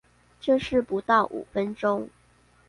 [0.39, 2.07] 這是不到五分鐘